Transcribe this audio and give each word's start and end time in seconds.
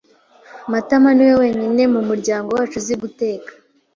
Matama 0.71 1.09
niwe 1.13 1.33
wenyine 1.41 1.83
mu 1.93 2.01
muryango 2.09 2.49
wacu 2.57 2.75
uzi 2.79 2.93
guteka. 3.01 3.51